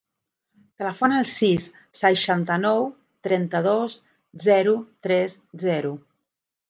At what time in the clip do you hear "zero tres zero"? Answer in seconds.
4.47-5.93